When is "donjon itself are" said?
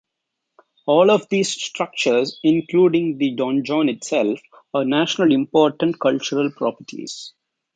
3.35-4.83